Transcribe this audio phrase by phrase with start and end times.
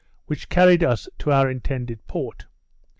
[0.25, 2.47] which carried us to our intended port.